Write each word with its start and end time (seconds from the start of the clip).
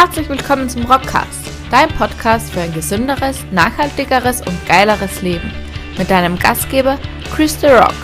Herzlich 0.00 0.28
willkommen 0.28 0.68
zum 0.68 0.84
Rockcast, 0.84 1.50
dein 1.72 1.88
Podcast 1.88 2.52
für 2.52 2.60
ein 2.60 2.72
gesünderes, 2.72 3.44
nachhaltigeres 3.50 4.42
und 4.42 4.56
geileres 4.68 5.22
Leben. 5.22 5.50
Mit 5.98 6.08
deinem 6.08 6.38
Gastgeber 6.38 7.00
Chris 7.34 7.60
The 7.60 7.66
Rock, 7.66 7.96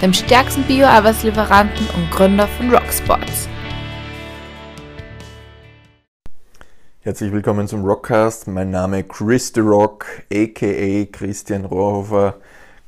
dem 0.00 0.12
stärksten 0.12 0.62
Bio-Arbeitslieferanten 0.62 1.88
und 1.96 2.08
Gründer 2.12 2.46
von 2.46 2.72
Rocksports. 2.72 3.48
Herzlich 7.00 7.32
willkommen 7.32 7.66
zum 7.66 7.84
Rockcast. 7.84 8.46
Mein 8.46 8.70
Name 8.70 9.02
Chris 9.02 9.50
The 9.52 9.60
Rock, 9.60 10.06
aka 10.32 11.04
Christian 11.10 11.64
Rohrhofer. 11.64 12.36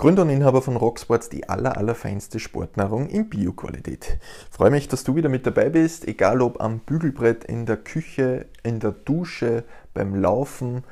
Gründer 0.03 0.23
und 0.23 0.31
Inhaber 0.31 0.63
von 0.63 0.75
Rocksports, 0.75 1.29
die 1.29 1.49
aller, 1.49 1.77
allerfeinste 1.77 2.41
Sportnahrung 2.41 3.07
in 3.07 3.29
Bioqualität. 3.29 4.19
Freue 4.51 4.73
mich, 4.73 4.89
dass 4.89 5.05
du 5.05 5.15
wieder 5.15 5.29
mit 5.29 5.47
dabei 5.47 5.71
bist, 5.71 6.09
egal 6.09 6.43
ob 6.43 6.61
am 6.61 6.81
Bügelbrett, 6.81 7.45
in 7.45 7.67
der 7.67 7.77
Küche, 7.77 8.47
in 8.65 8.81
der 8.81 8.91
Dusche, 8.91 9.63
beim 9.95 10.17
Laufen, 10.17 10.83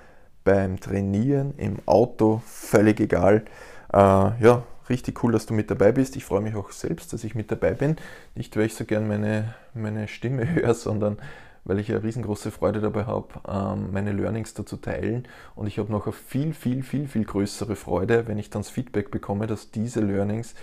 beim 0.45 0.79
Trainieren, 0.79 1.55
im 1.57 1.79
Auto, 1.87 2.41
völlig 2.47 3.01
egal. 3.01 3.43
Äh, 3.93 3.97
ja, 3.97 4.63
richtig 4.89 5.25
cool, 5.25 5.33
dass 5.33 5.45
du 5.45 5.55
mit 5.55 5.73
dabei 5.73 5.91
bist. 5.91 6.15
Ich 6.15 6.25
freue 6.25 6.41
mich 6.41 6.55
auch 6.55 6.71
selbst, 6.71 7.13
dass 7.13 7.25
ich 7.25 7.35
mit 7.35 7.51
dabei 7.51 7.73
bin. 7.73 7.97
Nicht, 8.37 8.57
weil 8.57 8.67
ich 8.67 8.77
so 8.77 8.85
gern 8.85 9.09
meine, 9.09 9.57
meine 9.75 10.07
Stimme 10.07 10.49
höre, 10.55 10.73
sondern 10.75 11.19
weil 11.65 11.79
ich 11.79 11.91
eine 11.91 12.03
riesengroße 12.03 12.51
Freude 12.51 12.81
dabei 12.81 13.05
habe, 13.05 13.29
ähm, 13.49 13.93
meine 13.93 14.13
Learnings 14.13 14.55
dazu 14.55 14.77
teilen. 14.77 15.29
Und 15.55 15.67
ich 15.67 15.79
habe 15.79 15.93
noch 15.93 16.07
eine 16.07 16.13
viel, 16.13 16.55
viel, 16.55 16.83
viel, 16.83 17.09
viel 17.09 17.25
größere 17.25 17.77
Freude, 17.77 18.27
wenn 18.27 18.39
ich 18.39 18.51
dann 18.51 18.63
das 18.63 18.71
Feedback 18.71 19.11
bekomme, 19.11 19.47
dass 19.47 19.71
diese 19.71 20.01
Learnings 20.01 20.55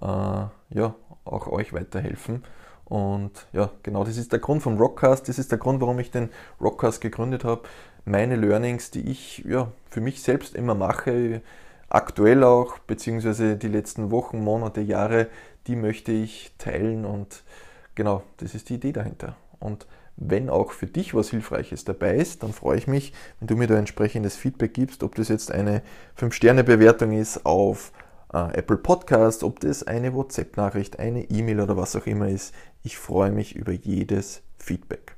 äh, 0.00 0.06
ja, 0.06 0.94
auch 1.24 1.46
euch 1.46 1.72
weiterhelfen. 1.72 2.44
Und 2.84 3.46
ja, 3.52 3.70
genau, 3.82 4.04
das 4.04 4.18
ist 4.18 4.32
der 4.32 4.38
Grund 4.38 4.62
vom 4.62 4.76
Rockcast. 4.76 5.28
Das 5.28 5.38
ist 5.38 5.50
der 5.50 5.58
Grund, 5.58 5.80
warum 5.80 5.98
ich 5.98 6.10
den 6.10 6.28
Rockcast 6.60 7.00
gegründet 7.00 7.44
habe. 7.44 7.62
Meine 8.04 8.36
Learnings, 8.36 8.90
die 8.90 9.08
ich 9.10 9.38
ja, 9.46 9.72
für 9.88 10.00
mich 10.00 10.22
selbst 10.22 10.54
immer 10.54 10.74
mache, 10.74 11.40
aktuell 11.88 12.42
auch, 12.44 12.78
beziehungsweise 12.80 13.56
die 13.56 13.68
letzten 13.68 14.10
Wochen, 14.10 14.42
Monate, 14.42 14.80
Jahre, 14.80 15.28
die 15.66 15.76
möchte 15.76 16.12
ich 16.12 16.52
teilen. 16.58 17.04
Und 17.04 17.44
genau, 17.94 18.24
das 18.38 18.54
ist 18.54 18.68
die 18.68 18.74
Idee 18.74 18.92
dahinter. 18.92 19.36
Und 19.58 19.86
wenn 20.16 20.50
auch 20.50 20.72
für 20.72 20.86
dich 20.86 21.14
was 21.14 21.30
Hilfreiches 21.30 21.84
dabei 21.84 22.16
ist, 22.16 22.42
dann 22.42 22.52
freue 22.52 22.78
ich 22.78 22.86
mich, 22.86 23.12
wenn 23.40 23.48
du 23.48 23.56
mir 23.56 23.66
da 23.66 23.76
entsprechendes 23.76 24.36
Feedback 24.36 24.74
gibst, 24.74 25.02
ob 25.02 25.14
das 25.14 25.28
jetzt 25.28 25.50
eine 25.50 25.82
5-Sterne-Bewertung 26.18 27.12
ist 27.12 27.44
auf 27.46 27.92
äh, 28.32 28.58
Apple 28.58 28.76
Podcast, 28.76 29.42
ob 29.42 29.60
das 29.60 29.82
eine 29.82 30.14
WhatsApp-Nachricht, 30.14 30.98
eine 30.98 31.24
E-Mail 31.30 31.60
oder 31.60 31.76
was 31.76 31.96
auch 31.96 32.06
immer 32.06 32.28
ist. 32.28 32.54
Ich 32.82 32.98
freue 32.98 33.32
mich 33.32 33.56
über 33.56 33.72
jedes 33.72 34.42
Feedback. 34.58 35.16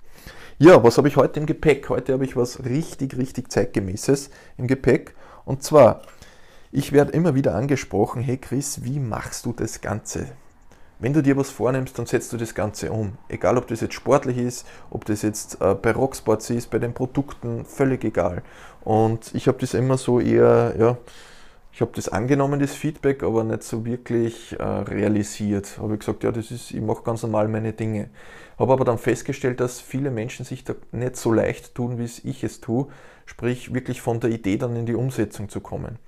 Ja, 0.58 0.82
was 0.84 0.98
habe 0.98 1.08
ich 1.08 1.16
heute 1.16 1.40
im 1.40 1.46
Gepäck? 1.46 1.88
Heute 1.88 2.12
habe 2.12 2.24
ich 2.24 2.36
was 2.36 2.64
richtig, 2.64 3.16
richtig 3.16 3.50
zeitgemäßes 3.50 4.30
im 4.56 4.68
Gepäck. 4.68 5.14
Und 5.44 5.62
zwar, 5.64 6.02
ich 6.70 6.92
werde 6.92 7.12
immer 7.12 7.34
wieder 7.34 7.54
angesprochen, 7.54 8.22
hey 8.22 8.36
Chris, 8.36 8.84
wie 8.84 9.00
machst 9.00 9.46
du 9.46 9.52
das 9.52 9.80
Ganze? 9.80 10.28
Wenn 10.98 11.12
du 11.12 11.22
dir 11.22 11.36
was 11.36 11.50
vornimmst, 11.50 11.98
dann 11.98 12.06
setzt 12.06 12.32
du 12.32 12.36
das 12.36 12.54
Ganze 12.54 12.92
um. 12.92 13.18
Egal, 13.28 13.58
ob 13.58 13.66
das 13.66 13.80
jetzt 13.80 13.94
sportlich 13.94 14.38
ist, 14.38 14.66
ob 14.90 15.04
das 15.04 15.22
jetzt 15.22 15.60
äh, 15.60 15.74
bei 15.74 15.92
Rocksports 15.92 16.50
ist, 16.50 16.70
bei 16.70 16.78
den 16.78 16.94
Produkten, 16.94 17.64
völlig 17.64 18.04
egal. 18.04 18.42
Und 18.84 19.34
ich 19.34 19.48
habe 19.48 19.58
das 19.58 19.74
immer 19.74 19.98
so 19.98 20.20
eher, 20.20 20.74
ja, 20.78 20.96
ich 21.72 21.80
habe 21.80 21.90
das 21.96 22.08
angenommen, 22.08 22.60
das 22.60 22.72
Feedback, 22.72 23.24
aber 23.24 23.42
nicht 23.42 23.64
so 23.64 23.84
wirklich 23.84 24.58
äh, 24.60 24.62
realisiert. 24.62 25.78
Habe 25.80 25.98
gesagt, 25.98 26.22
ja, 26.22 26.30
das 26.30 26.52
ist, 26.52 26.70
ich 26.70 26.80
mache 26.80 27.02
ganz 27.02 27.22
normal 27.24 27.48
meine 27.48 27.72
Dinge. 27.72 28.10
Habe 28.56 28.72
aber 28.72 28.84
dann 28.84 28.98
festgestellt, 28.98 29.58
dass 29.58 29.80
viele 29.80 30.12
Menschen 30.12 30.44
sich 30.44 30.62
da 30.62 30.74
nicht 30.92 31.16
so 31.16 31.32
leicht 31.32 31.74
tun, 31.74 31.98
wie 31.98 32.04
ich 32.04 32.44
es 32.44 32.60
tue, 32.60 32.86
sprich 33.26 33.74
wirklich 33.74 34.00
von 34.00 34.20
der 34.20 34.30
Idee 34.30 34.56
dann 34.56 34.76
in 34.76 34.86
die 34.86 34.94
Umsetzung 34.94 35.48
zu 35.48 35.60
kommen. 35.60 35.98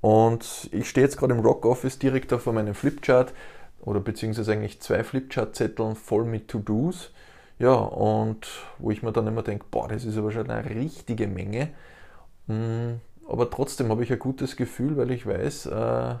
Und 0.00 0.68
ich 0.72 0.88
stehe 0.88 1.06
jetzt 1.06 1.16
gerade 1.16 1.32
im 1.32 1.40
Rock 1.40 1.64
Office 1.64 2.00
direkt 2.00 2.32
da 2.32 2.38
vor 2.38 2.52
meinem 2.52 2.74
Flipchart 2.74 3.32
oder 3.84 4.00
beziehungsweise 4.00 4.52
eigentlich 4.52 4.80
zwei 4.80 5.04
Flipchart-Zetteln 5.04 5.94
voll 5.94 6.24
mit 6.24 6.48
To-Dos. 6.48 7.12
Ja, 7.58 7.74
und 7.74 8.48
wo 8.78 8.90
ich 8.90 9.02
mir 9.02 9.12
dann 9.12 9.26
immer 9.26 9.42
denke, 9.42 9.66
boah, 9.70 9.88
das 9.88 10.04
ist 10.04 10.16
aber 10.16 10.32
schon 10.32 10.50
eine 10.50 10.68
richtige 10.68 11.28
Menge. 11.28 11.68
Mm, 12.46 12.94
aber 13.28 13.50
trotzdem 13.50 13.90
habe 13.90 14.02
ich 14.02 14.12
ein 14.12 14.18
gutes 14.18 14.56
Gefühl, 14.56 14.96
weil 14.96 15.10
ich 15.10 15.26
weiß, 15.26 15.66
äh, 15.66 16.14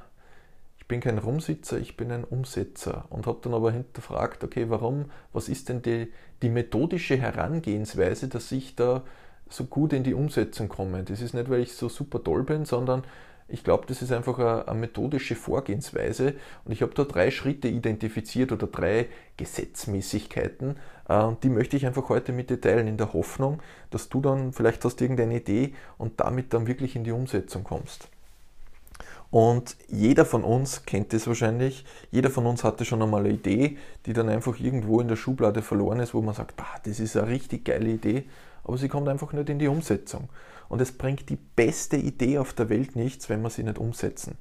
ich 0.78 0.86
bin 0.86 1.00
kein 1.00 1.18
Rumsitzer, 1.18 1.78
ich 1.78 1.96
bin 1.96 2.12
ein 2.12 2.24
Umsetzer. 2.24 3.06
Und 3.10 3.26
habe 3.26 3.38
dann 3.42 3.54
aber 3.54 3.72
hinterfragt, 3.72 4.44
okay, 4.44 4.66
warum, 4.68 5.06
was 5.32 5.48
ist 5.48 5.70
denn 5.70 5.82
die, 5.82 6.12
die 6.42 6.50
methodische 6.50 7.16
Herangehensweise, 7.16 8.28
dass 8.28 8.52
ich 8.52 8.76
da 8.76 9.02
so 9.48 9.64
gut 9.64 9.92
in 9.92 10.04
die 10.04 10.14
Umsetzung 10.14 10.68
komme? 10.68 11.02
Das 11.02 11.20
ist 11.20 11.34
nicht, 11.34 11.48
weil 11.48 11.60
ich 11.60 11.72
so 11.72 11.88
super 11.88 12.22
toll 12.22 12.44
bin, 12.44 12.64
sondern 12.66 13.02
ich 13.48 13.62
glaube, 13.62 13.84
das 13.86 14.02
ist 14.02 14.12
einfach 14.12 14.38
eine, 14.38 14.68
eine 14.68 14.80
methodische 14.80 15.34
Vorgehensweise 15.34 16.34
und 16.64 16.72
ich 16.72 16.82
habe 16.82 16.94
da 16.94 17.04
drei 17.04 17.30
Schritte 17.30 17.68
identifiziert 17.68 18.52
oder 18.52 18.66
drei 18.66 19.06
Gesetzmäßigkeiten 19.36 20.76
äh, 21.08 21.18
und 21.18 21.44
die 21.44 21.50
möchte 21.50 21.76
ich 21.76 21.86
einfach 21.86 22.08
heute 22.08 22.32
mit 22.32 22.50
dir 22.50 22.60
teilen 22.60 22.88
in 22.88 22.96
der 22.96 23.12
Hoffnung, 23.12 23.60
dass 23.90 24.08
du 24.08 24.20
dann 24.20 24.52
vielleicht 24.52 24.84
hast 24.84 25.00
irgendeine 25.00 25.36
Idee 25.36 25.74
und 25.98 26.20
damit 26.20 26.54
dann 26.54 26.66
wirklich 26.66 26.96
in 26.96 27.04
die 27.04 27.12
Umsetzung 27.12 27.64
kommst. 27.64 28.08
Und 29.30 29.76
jeder 29.88 30.24
von 30.24 30.44
uns 30.44 30.84
kennt 30.86 31.12
das 31.12 31.26
wahrscheinlich. 31.26 31.84
Jeder 32.12 32.30
von 32.30 32.46
uns 32.46 32.62
hatte 32.62 32.84
schon 32.84 33.02
einmal 33.02 33.24
eine 33.24 33.34
Idee, 33.34 33.78
die 34.06 34.12
dann 34.12 34.28
einfach 34.28 34.60
irgendwo 34.60 35.00
in 35.00 35.08
der 35.08 35.16
Schublade 35.16 35.60
verloren 35.60 35.98
ist, 35.98 36.14
wo 36.14 36.22
man 36.22 36.36
sagt, 36.36 36.56
bah, 36.56 36.76
das 36.84 37.00
ist 37.00 37.16
eine 37.16 37.26
richtig 37.26 37.64
geile 37.64 37.90
Idee, 37.90 38.26
aber 38.62 38.78
sie 38.78 38.88
kommt 38.88 39.08
einfach 39.08 39.32
nicht 39.32 39.50
in 39.50 39.58
die 39.58 39.66
Umsetzung. 39.66 40.28
Und 40.68 40.80
es 40.80 40.92
bringt 40.92 41.28
die 41.28 41.36
beste 41.36 41.96
Idee 41.96 42.38
auf 42.38 42.52
der 42.52 42.68
Welt 42.68 42.96
nichts, 42.96 43.28
wenn 43.28 43.42
wir 43.42 43.50
sie 43.50 43.62
nicht 43.62 43.78
umsetzen. 43.78 44.36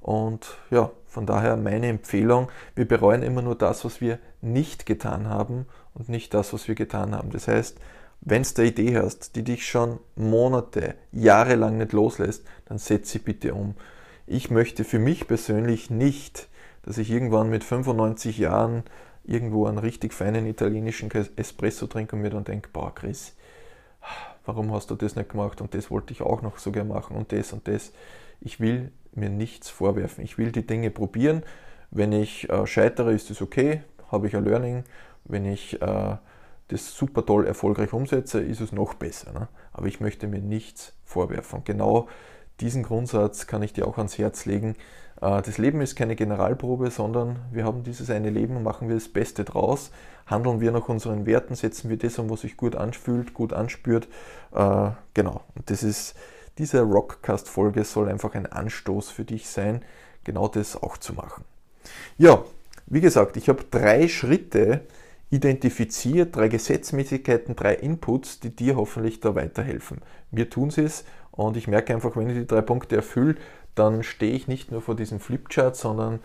Und 0.00 0.56
ja, 0.70 0.90
von 1.06 1.26
daher 1.26 1.56
meine 1.56 1.88
Empfehlung, 1.88 2.48
wir 2.74 2.86
bereuen 2.86 3.22
immer 3.22 3.42
nur 3.42 3.56
das, 3.56 3.84
was 3.84 4.00
wir 4.00 4.18
nicht 4.40 4.86
getan 4.86 5.28
haben 5.28 5.66
und 5.94 6.08
nicht 6.08 6.32
das, 6.34 6.52
was 6.52 6.68
wir 6.68 6.74
getan 6.74 7.14
haben. 7.14 7.30
Das 7.30 7.48
heißt, 7.48 7.78
wenn 8.20 8.42
du 8.42 8.48
eine 8.56 8.70
Idee 8.70 8.96
hast, 8.98 9.36
die 9.36 9.42
dich 9.42 9.66
schon 9.66 9.98
Monate, 10.14 10.94
Jahre 11.12 11.54
lang 11.54 11.78
nicht 11.78 11.92
loslässt, 11.92 12.44
dann 12.66 12.78
setz 12.78 13.10
sie 13.10 13.18
bitte 13.18 13.54
um. 13.54 13.74
Ich 14.26 14.50
möchte 14.50 14.84
für 14.84 14.98
mich 14.98 15.26
persönlich 15.26 15.90
nicht, 15.90 16.48
dass 16.82 16.98
ich 16.98 17.10
irgendwann 17.10 17.50
mit 17.50 17.64
95 17.64 18.38
Jahren 18.38 18.84
irgendwo 19.24 19.66
einen 19.66 19.78
richtig 19.78 20.12
feinen 20.12 20.46
italienischen 20.46 21.10
Espresso 21.36 21.86
trinke 21.86 22.16
und 22.16 22.22
mir 22.22 22.30
dann 22.30 22.44
denke, 22.44 22.68
boah 22.72 22.94
Chris, 22.94 23.34
warum 24.46 24.72
hast 24.72 24.90
du 24.90 24.94
das 24.94 25.16
nicht 25.16 25.28
gemacht 25.28 25.60
und 25.60 25.74
das 25.74 25.90
wollte 25.90 26.12
ich 26.12 26.22
auch 26.22 26.40
noch 26.42 26.58
so 26.58 26.72
gerne 26.72 26.88
machen 26.88 27.16
und 27.16 27.32
das 27.32 27.52
und 27.52 27.68
das. 27.68 27.92
Ich 28.40 28.60
will 28.60 28.92
mir 29.12 29.28
nichts 29.28 29.68
vorwerfen. 29.68 30.24
Ich 30.24 30.38
will 30.38 30.52
die 30.52 30.66
Dinge 30.66 30.90
probieren. 30.90 31.42
Wenn 31.90 32.12
ich 32.12 32.48
äh, 32.48 32.66
scheitere, 32.66 33.12
ist 33.12 33.30
das 33.30 33.42
okay, 33.42 33.82
habe 34.10 34.26
ich 34.26 34.36
ein 34.36 34.44
Learning. 34.44 34.84
Wenn 35.24 35.44
ich 35.44 35.80
äh, 35.82 36.16
das 36.68 36.94
super 36.94 37.24
toll 37.24 37.46
erfolgreich 37.46 37.92
umsetze, 37.92 38.40
ist 38.40 38.60
es 38.60 38.72
noch 38.72 38.94
besser. 38.94 39.32
Ne? 39.32 39.48
Aber 39.72 39.86
ich 39.86 40.00
möchte 40.00 40.26
mir 40.26 40.40
nichts 40.40 40.94
vorwerfen. 41.04 41.62
Genau 41.64 42.08
diesen 42.60 42.82
Grundsatz 42.82 43.46
kann 43.46 43.62
ich 43.62 43.72
dir 43.72 43.86
auch 43.86 43.98
ans 43.98 44.18
Herz 44.18 44.44
legen. 44.44 44.76
Äh, 45.20 45.42
das 45.42 45.58
Leben 45.58 45.80
ist 45.80 45.96
keine 45.96 46.16
Generalprobe, 46.16 46.90
sondern 46.90 47.38
wir 47.50 47.64
haben 47.64 47.82
dieses 47.82 48.10
eine 48.10 48.30
Leben 48.30 48.56
und 48.56 48.62
machen 48.62 48.88
wir 48.88 48.94
das 48.94 49.08
Beste 49.08 49.44
draus. 49.44 49.90
Handeln 50.26 50.60
wir 50.60 50.72
nach 50.72 50.88
unseren 50.88 51.26
Werten, 51.26 51.54
setzen 51.54 51.88
wir 51.88 51.98
das 51.98 52.18
um, 52.18 52.28
was 52.30 52.40
sich 52.40 52.56
gut 52.56 52.74
anfühlt, 52.74 53.34
gut 53.34 53.52
anspürt. 53.52 54.08
Äh, 54.52 54.90
genau. 55.14 55.42
Und 55.54 55.70
das 55.70 55.82
ist, 55.82 56.14
diese 56.58 56.80
Rockcast-Folge 56.82 57.84
soll 57.84 58.08
einfach 58.08 58.34
ein 58.34 58.46
Anstoß 58.46 59.10
für 59.10 59.24
dich 59.24 59.48
sein, 59.48 59.82
genau 60.24 60.48
das 60.48 60.82
auch 60.82 60.96
zu 60.96 61.12
machen. 61.12 61.44
Ja, 62.18 62.42
wie 62.86 63.00
gesagt, 63.00 63.36
ich 63.36 63.48
habe 63.48 63.64
drei 63.70 64.08
Schritte 64.08 64.82
identifiziert, 65.30 66.36
drei 66.36 66.48
Gesetzmäßigkeiten, 66.48 67.56
drei 67.56 67.74
Inputs, 67.74 68.40
die 68.40 68.54
dir 68.54 68.76
hoffentlich 68.76 69.20
da 69.20 69.34
weiterhelfen. 69.34 70.00
Mir 70.30 70.48
tun 70.48 70.70
sie 70.70 70.82
es 70.82 71.04
und 71.36 71.56
ich 71.56 71.68
merke 71.68 71.94
einfach, 71.94 72.16
wenn 72.16 72.30
ich 72.30 72.36
die 72.36 72.46
drei 72.46 72.62
Punkte 72.62 72.96
erfülle, 72.96 73.36
dann 73.74 74.02
stehe 74.02 74.32
ich 74.32 74.48
nicht 74.48 74.72
nur 74.72 74.82
vor 74.82 74.96
diesem 74.96 75.20
Flipchart, 75.20 75.76
sondern 75.76 76.20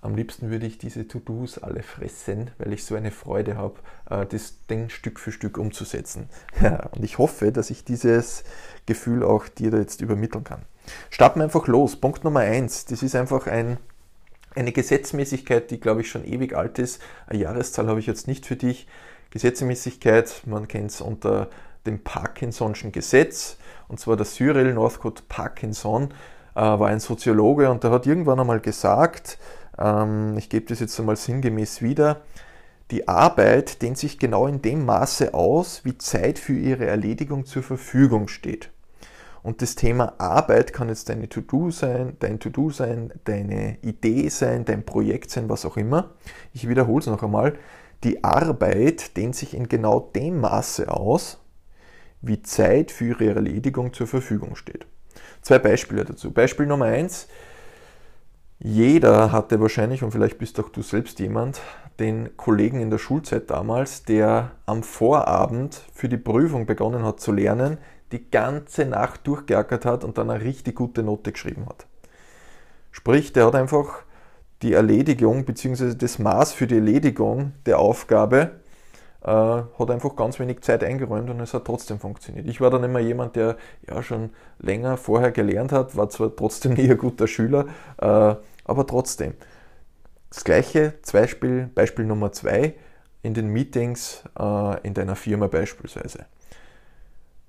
am 0.00 0.14
liebsten 0.14 0.50
würde 0.50 0.66
ich 0.66 0.78
diese 0.78 1.08
To-Dos 1.08 1.58
alle 1.58 1.82
fressen, 1.82 2.50
weil 2.58 2.72
ich 2.72 2.84
so 2.84 2.94
eine 2.94 3.10
Freude 3.10 3.56
habe, 3.56 3.74
äh, 4.08 4.26
das 4.26 4.54
Ding 4.70 4.90
Stück 4.90 5.18
für 5.18 5.32
Stück 5.32 5.58
umzusetzen. 5.58 6.28
und 6.94 7.04
ich 7.04 7.18
hoffe, 7.18 7.52
dass 7.52 7.70
ich 7.70 7.84
dieses 7.84 8.44
Gefühl 8.86 9.24
auch 9.24 9.48
dir 9.48 9.72
jetzt 9.72 10.00
übermitteln 10.00 10.44
kann. 10.44 10.62
Starten 11.10 11.40
wir 11.40 11.44
einfach 11.44 11.66
los. 11.66 11.96
Punkt 11.96 12.24
Nummer 12.24 12.40
eins. 12.40 12.86
Das 12.86 13.02
ist 13.02 13.16
einfach 13.16 13.46
ein, 13.48 13.78
eine 14.54 14.72
Gesetzmäßigkeit, 14.72 15.70
die, 15.70 15.80
glaube 15.80 16.02
ich, 16.02 16.08
schon 16.08 16.24
ewig 16.24 16.56
alt 16.56 16.78
ist. 16.78 17.02
Eine 17.26 17.40
Jahreszahl 17.40 17.88
habe 17.88 18.00
ich 18.00 18.06
jetzt 18.06 18.28
nicht 18.28 18.46
für 18.46 18.56
dich. 18.56 18.86
Gesetzmäßigkeit, 19.30 20.42
man 20.46 20.68
kennt 20.68 20.92
es 20.92 21.00
unter 21.00 21.50
dem 21.88 22.04
Parkinson'schen 22.04 22.92
Gesetz 22.92 23.58
und 23.88 23.98
zwar 23.98 24.16
der 24.16 24.26
Cyril 24.26 24.74
Northcote 24.74 25.22
Parkinson 25.28 26.10
äh, 26.54 26.60
war 26.60 26.88
ein 26.88 27.00
Soziologe 27.00 27.70
und 27.70 27.82
der 27.82 27.90
hat 27.90 28.06
irgendwann 28.06 28.38
einmal 28.40 28.60
gesagt, 28.60 29.38
ähm, 29.78 30.36
ich 30.36 30.48
gebe 30.48 30.66
das 30.66 30.80
jetzt 30.80 30.98
einmal 31.00 31.16
sinngemäß 31.16 31.82
wieder, 31.82 32.22
Die 32.90 33.06
Arbeit 33.06 33.82
dehnt 33.82 33.98
sich 33.98 34.18
genau 34.18 34.46
in 34.46 34.62
dem 34.62 34.86
Maße 34.86 35.34
aus, 35.34 35.84
wie 35.84 35.98
Zeit 35.98 36.38
für 36.38 36.54
ihre 36.54 36.86
Erledigung 36.86 37.44
zur 37.44 37.62
Verfügung 37.62 38.28
steht. 38.28 38.70
Und 39.42 39.60
das 39.60 39.74
Thema 39.74 40.14
Arbeit 40.18 40.72
kann 40.72 40.88
jetzt 40.88 41.10
deine 41.10 41.28
To-Do 41.28 41.70
sein, 41.70 42.16
dein 42.18 42.40
To-Do 42.40 42.70
sein, 42.70 43.12
deine 43.24 43.76
Idee 43.82 44.30
sein, 44.30 44.64
dein 44.64 44.84
Projekt 44.84 45.30
sein, 45.30 45.50
was 45.50 45.66
auch 45.66 45.76
immer. 45.76 46.14
Ich 46.54 46.66
wiederhole 46.66 47.00
es 47.00 47.06
noch 47.06 47.22
einmal. 47.22 47.58
Die 48.04 48.24
Arbeit 48.24 49.16
dehnt 49.16 49.36
sich 49.36 49.54
in 49.54 49.68
genau 49.68 50.00
dem 50.00 50.40
Maße 50.40 50.90
aus, 50.90 51.38
wie 52.20 52.42
Zeit 52.42 52.90
für 52.90 53.06
ihre 53.06 53.34
Erledigung 53.34 53.92
zur 53.92 54.06
Verfügung 54.06 54.56
steht. 54.56 54.86
Zwei 55.42 55.58
Beispiele 55.58 56.04
dazu. 56.04 56.32
Beispiel 56.32 56.66
Nummer 56.66 56.86
eins. 56.86 57.28
Jeder 58.60 59.30
hatte 59.30 59.60
wahrscheinlich, 59.60 60.02
und 60.02 60.10
vielleicht 60.10 60.38
bist 60.38 60.58
auch 60.58 60.68
du 60.68 60.82
selbst 60.82 61.20
jemand, 61.20 61.60
den 62.00 62.36
Kollegen 62.36 62.80
in 62.80 62.90
der 62.90 62.98
Schulzeit 62.98 63.50
damals, 63.50 64.04
der 64.04 64.52
am 64.66 64.82
Vorabend 64.82 65.80
für 65.92 66.08
die 66.08 66.16
Prüfung 66.16 66.66
begonnen 66.66 67.04
hat 67.04 67.20
zu 67.20 67.32
lernen, 67.32 67.78
die 68.10 68.30
ganze 68.30 68.84
Nacht 68.84 69.26
durchgeackert 69.26 69.84
hat 69.84 70.04
und 70.04 70.18
dann 70.18 70.30
eine 70.30 70.42
richtig 70.42 70.76
gute 70.76 71.02
Note 71.02 71.32
geschrieben 71.32 71.66
hat. 71.66 71.86
Sprich, 72.90 73.32
der 73.32 73.46
hat 73.46 73.54
einfach 73.54 74.02
die 74.62 74.72
Erledigung 74.72 75.44
bzw. 75.44 75.94
das 75.94 76.18
Maß 76.18 76.52
für 76.52 76.66
die 76.66 76.76
Erledigung 76.76 77.52
der 77.66 77.78
Aufgabe 77.78 78.57
äh, 79.28 79.62
hat 79.78 79.90
einfach 79.90 80.16
ganz 80.16 80.38
wenig 80.38 80.62
Zeit 80.62 80.82
eingeräumt 80.82 81.28
und 81.28 81.40
es 81.40 81.52
hat 81.52 81.66
trotzdem 81.66 81.98
funktioniert. 81.98 82.46
Ich 82.46 82.62
war 82.62 82.70
dann 82.70 82.82
immer 82.82 83.00
jemand, 83.00 83.36
der 83.36 83.56
ja 83.86 84.02
schon 84.02 84.30
länger 84.58 84.96
vorher 84.96 85.32
gelernt 85.32 85.70
hat, 85.70 85.96
war 85.96 86.08
zwar 86.08 86.34
trotzdem 86.34 86.72
nie 86.74 86.90
ein 86.90 86.96
guter 86.96 87.26
Schüler, 87.26 87.66
äh, 87.98 88.34
aber 88.64 88.86
trotzdem. 88.86 89.34
Das 90.30 90.44
gleiche 90.44 90.94
Beispiel, 91.12 91.70
Beispiel 91.74 92.06
Nummer 92.06 92.32
zwei 92.32 92.74
in 93.22 93.34
den 93.34 93.48
Meetings 93.48 94.24
äh, 94.38 94.80
in 94.86 94.94
deiner 94.94 95.16
Firma 95.16 95.46
beispielsweise. 95.46 96.24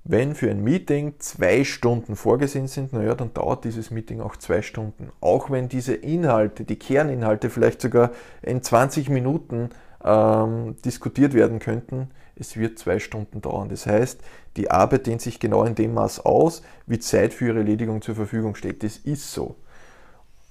Wenn 0.03 0.33
für 0.33 0.49
ein 0.49 0.63
Meeting 0.63 1.15
zwei 1.19 1.63
Stunden 1.63 2.15
vorgesehen 2.15 2.67
sind, 2.67 2.93
naja, 2.93 3.15
dann 3.15 3.33
dauert 3.33 3.63
dieses 3.63 3.91
Meeting 3.91 4.21
auch 4.21 4.35
zwei 4.37 4.61
Stunden. 4.61 5.11
Auch 5.21 5.51
wenn 5.51 5.69
diese 5.69 5.93
Inhalte, 5.93 6.63
die 6.63 6.79
Kerninhalte 6.79 7.49
vielleicht 7.49 7.81
sogar 7.81 8.11
in 8.41 8.63
20 8.63 9.09
Minuten 9.09 9.69
ähm, 10.03 10.75
diskutiert 10.83 11.33
werden 11.33 11.59
könnten, 11.59 12.09
es 12.35 12.55
wird 12.55 12.79
zwei 12.79 12.99
Stunden 12.99 13.41
dauern. 13.41 13.69
Das 13.69 13.85
heißt, 13.85 14.21
die 14.55 14.71
Arbeit 14.71 15.07
dehnt 15.07 15.21
sich 15.21 15.39
genau 15.39 15.63
in 15.65 15.75
dem 15.75 15.93
Maß 15.93 16.25
aus, 16.25 16.61
wie 16.87 16.99
Zeit 16.99 17.33
für 17.33 17.47
ihre 17.47 17.59
Erledigung 17.59 18.01
zur 18.01 18.15
Verfügung 18.15 18.55
steht. 18.55 18.83
Das 18.83 18.97
ist 18.97 19.31
so. 19.31 19.55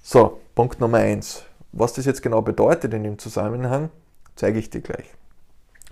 So, 0.01 0.39
Punkt 0.55 0.79
Nummer 0.79 0.99
eins. 0.99 1.43
Was 1.71 1.93
das 1.93 2.05
jetzt 2.05 2.21
genau 2.21 2.41
bedeutet 2.41 2.93
in 2.93 3.03
dem 3.03 3.19
Zusammenhang, 3.19 3.89
zeige 4.35 4.59
ich 4.59 4.69
dir 4.69 4.81
gleich. 4.81 5.05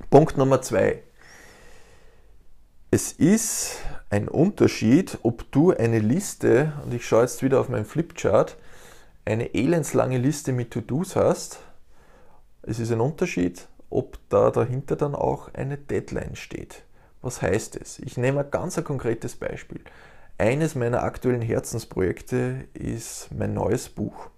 Punkt 0.10 0.38
Nummer 0.38 0.62
zwei. 0.62 1.04
Es 2.90 3.12
ist 3.12 3.80
ein 4.10 4.28
Unterschied, 4.28 5.18
ob 5.24 5.52
du 5.52 5.72
eine 5.72 6.00
Liste, 6.00 6.74
und 6.86 6.94
ich 6.94 7.06
schaue 7.06 7.24
jetzt 7.24 7.44
wieder 7.44 7.60
auf 7.60 7.70
meinen 7.70 7.86
Flipchart, 7.86 8.56
eine 9.26 9.54
elendslange 9.54 10.18
Liste 10.18 10.54
mit 10.54 10.72
To-Dos 10.72 11.16
hast. 11.16 11.60
Es 12.70 12.80
ist 12.80 12.92
ein 12.92 13.00
Unterschied, 13.00 13.66
ob 13.90 14.20
da 14.28 14.52
dahinter 14.52 14.98
dann 14.98 15.16
auch 15.16 15.54
eine 15.54 15.78
Deadline 15.78 16.36
steht. 16.36 16.84
Was 17.22 17.42
heißt 17.42 17.78
es? 17.78 18.00
Ich 18.00 18.18
nehme 18.18 18.42
ein 18.42 18.52
ganz 18.52 18.78
ein 18.78 18.84
konkretes 18.84 19.38
Beispiel. 19.38 19.80
Eines 20.38 20.76
meiner 20.76 21.04
aktuellen 21.04 21.42
Herzensprojekte 21.42 22.66
ist 22.74 23.30
mein 23.32 23.54
neues 23.54 23.88
Buch. 23.88 24.30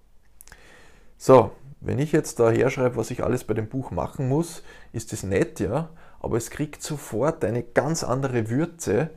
So, 1.18 1.50
wenn 1.80 1.98
ich 1.98 2.12
jetzt 2.12 2.38
da 2.38 2.52
herschreibe, 2.52 2.94
was 2.94 3.10
ich 3.10 3.24
alles 3.24 3.42
bei 3.42 3.54
dem 3.54 3.66
Buch 3.66 3.90
machen 3.90 4.28
muss, 4.28 4.62
ist 4.92 5.12
das 5.12 5.24
nett, 5.24 5.58
ja, 5.58 5.88
aber 6.20 6.36
es 6.36 6.50
kriegt 6.50 6.84
sofort 6.84 7.44
eine 7.44 7.64
ganz 7.64 8.04
andere 8.04 8.48
Würze, 8.48 9.10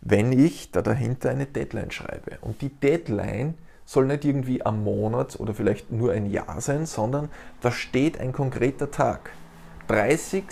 wenn 0.00 0.30
ich 0.30 0.70
da 0.70 0.80
dahinter 0.80 1.30
eine 1.30 1.46
Deadline 1.46 1.90
schreibe. 1.90 2.38
Und 2.40 2.62
die 2.62 2.68
Deadline 2.68 3.54
soll 3.90 4.06
nicht 4.06 4.24
irgendwie 4.24 4.64
am 4.64 4.84
Monat 4.84 5.40
oder 5.40 5.52
vielleicht 5.52 5.90
nur 5.90 6.12
ein 6.12 6.30
Jahr 6.30 6.60
sein, 6.60 6.86
sondern 6.86 7.28
da 7.60 7.72
steht 7.72 8.20
ein 8.20 8.30
konkreter 8.30 8.92
Tag. 8.92 9.32
30. 9.88 10.44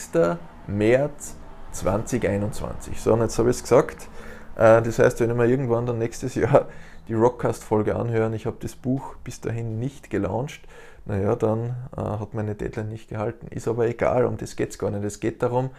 März 0.67 1.37
2021. 1.71 3.01
So, 3.01 3.13
und 3.13 3.21
jetzt 3.21 3.39
habe 3.39 3.51
ich 3.51 3.59
es 3.59 3.63
gesagt. 3.63 4.09
Äh, 4.57 4.83
das 4.83 4.99
heißt, 4.99 5.21
wenn 5.21 5.31
ich 5.31 5.37
mir 5.37 5.47
irgendwann 5.47 5.87
dann 5.87 6.01
nächstes 6.01 6.35
Jahr 6.35 6.67
die 7.09 7.15
Rockcast-Folge 7.15 7.95
anhören, 7.95 8.35
ich 8.35 8.45
habe 8.45 8.57
das 8.59 8.75
Buch 8.75 9.15
bis 9.23 9.41
dahin 9.41 9.79
nicht 9.79 10.11
gelauncht, 10.11 10.63
naja, 11.05 11.37
dann 11.37 11.77
äh, 11.97 12.01
hat 12.01 12.35
meine 12.35 12.57
Deadline 12.57 12.89
nicht 12.89 13.09
gehalten. 13.09 13.47
Ist 13.51 13.69
aber 13.69 13.87
egal, 13.87 14.25
um 14.25 14.37
das 14.37 14.57
geht 14.57 14.71
es 14.71 14.81
gar 14.81 14.91
nicht. 14.91 15.05
Es 15.05 15.21
geht 15.21 15.45
darum, 15.45 15.71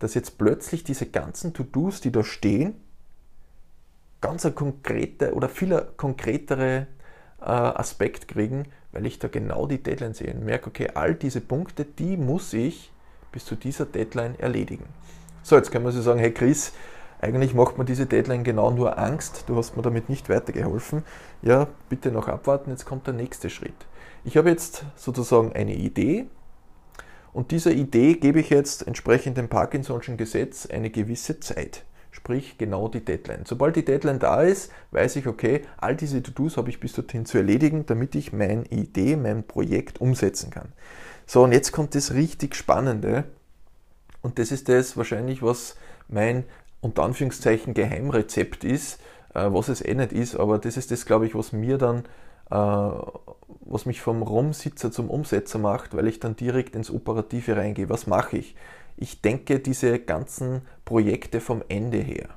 dass 0.00 0.12
jetzt 0.12 0.36
plötzlich 0.36 0.84
diese 0.84 1.06
ganzen 1.06 1.54
To-Dos, 1.54 2.02
die 2.02 2.12
da 2.12 2.22
stehen, 2.22 2.74
ganz 4.20 4.46
konkrete 4.54 5.32
oder 5.32 5.48
viel 5.48 5.80
konkretere 5.96 6.88
Aspekt 7.46 8.28
kriegen, 8.28 8.64
weil 8.92 9.06
ich 9.06 9.18
da 9.18 9.28
genau 9.28 9.66
die 9.66 9.82
Deadline 9.82 10.14
sehe 10.14 10.32
und 10.32 10.44
merke, 10.44 10.68
okay, 10.68 10.90
all 10.94 11.14
diese 11.14 11.40
Punkte, 11.40 11.84
die 11.84 12.16
muss 12.16 12.52
ich 12.52 12.92
bis 13.32 13.44
zu 13.44 13.56
dieser 13.56 13.86
Deadline 13.86 14.38
erledigen. 14.38 14.84
So, 15.42 15.56
jetzt 15.56 15.70
kann 15.70 15.82
man 15.82 15.92
sich 15.92 16.02
sagen, 16.02 16.18
hey 16.18 16.32
Chris, 16.32 16.72
eigentlich 17.20 17.54
macht 17.54 17.78
man 17.78 17.86
diese 17.86 18.06
Deadline 18.06 18.44
genau 18.44 18.70
nur 18.70 18.98
Angst, 18.98 19.44
du 19.46 19.56
hast 19.56 19.76
mir 19.76 19.82
damit 19.82 20.08
nicht 20.08 20.28
weitergeholfen. 20.28 21.02
Ja, 21.42 21.68
bitte 21.88 22.10
noch 22.10 22.28
abwarten, 22.28 22.70
jetzt 22.70 22.84
kommt 22.84 23.06
der 23.06 23.14
nächste 23.14 23.50
Schritt. 23.50 23.86
Ich 24.24 24.36
habe 24.36 24.50
jetzt 24.50 24.84
sozusagen 24.96 25.52
eine 25.52 25.74
Idee, 25.74 26.26
und 27.32 27.50
dieser 27.50 27.72
Idee 27.72 28.14
gebe 28.14 28.40
ich 28.40 28.48
jetzt 28.48 28.86
entsprechend 28.86 29.36
dem 29.36 29.48
Parkinson'schen 29.48 30.16
Gesetz 30.16 30.64
eine 30.64 30.88
gewisse 30.88 31.38
Zeit. 31.38 31.84
Sprich 32.26 32.58
genau 32.58 32.88
die 32.88 33.04
Deadline. 33.04 33.44
Sobald 33.44 33.76
die 33.76 33.84
Deadline 33.84 34.18
da 34.18 34.42
ist, 34.42 34.72
weiß 34.90 35.14
ich, 35.14 35.28
okay, 35.28 35.62
all 35.76 35.94
diese 35.94 36.24
To-Dos 36.24 36.56
habe 36.56 36.70
ich 36.70 36.80
bis 36.80 36.92
dorthin 36.92 37.24
zu 37.24 37.38
erledigen, 37.38 37.86
damit 37.86 38.16
ich 38.16 38.32
meine 38.32 38.64
Idee, 38.64 39.14
mein 39.14 39.44
Projekt 39.44 40.00
umsetzen 40.00 40.50
kann. 40.50 40.72
So, 41.24 41.44
und 41.44 41.52
jetzt 41.52 41.70
kommt 41.70 41.94
das 41.94 42.14
richtig 42.14 42.56
Spannende. 42.56 43.22
Und 44.22 44.40
das 44.40 44.50
ist 44.50 44.68
das 44.68 44.96
wahrscheinlich, 44.96 45.40
was 45.40 45.76
mein 46.08 46.42
unter 46.80 47.04
Anführungszeichen 47.04 47.74
Geheimrezept 47.74 48.64
ist, 48.64 48.98
äh, 49.32 49.46
was 49.48 49.68
es 49.68 49.80
eh 49.80 49.94
nicht 49.94 50.10
ist, 50.10 50.34
aber 50.34 50.58
das 50.58 50.76
ist 50.76 50.90
das, 50.90 51.06
glaube 51.06 51.28
ich, 51.28 51.36
was 51.36 51.52
mir 51.52 51.78
dann 51.78 52.06
äh, 52.50 52.54
was 52.54 53.86
mich 53.86 54.00
vom 54.00 54.22
Rumsitzer 54.22 54.90
zum 54.90 55.10
Umsetzer 55.10 55.58
macht, 55.58 55.96
weil 55.96 56.08
ich 56.08 56.18
dann 56.18 56.34
direkt 56.34 56.74
ins 56.74 56.90
Operative 56.90 57.56
reingehe. 57.56 57.88
Was 57.88 58.08
mache 58.08 58.38
ich? 58.38 58.56
Ich 58.96 59.20
denke 59.20 59.60
diese 59.60 59.98
ganzen 59.98 60.62
Projekte 60.84 61.40
vom 61.40 61.62
Ende 61.68 61.98
her. 61.98 62.30